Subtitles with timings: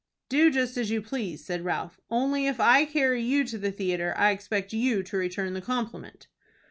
[0.29, 4.15] "Do just as you please," said Ralph; "only if I carry you to the theatre
[4.17, 6.25] I expect you to return the compliment."